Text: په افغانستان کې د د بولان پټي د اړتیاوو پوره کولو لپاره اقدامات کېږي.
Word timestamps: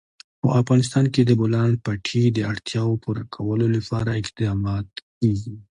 په 0.41 0.49
افغانستان 0.61 1.05
کې 1.13 1.21
د 1.25 1.27
د 1.29 1.31
بولان 1.39 1.71
پټي 1.85 2.23
د 2.31 2.39
اړتیاوو 2.51 3.01
پوره 3.03 3.23
کولو 3.35 3.65
لپاره 3.75 4.19
اقدامات 4.21 4.87
کېږي. 5.17 5.55